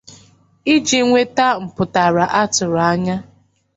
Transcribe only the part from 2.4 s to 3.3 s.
tụrụ anya.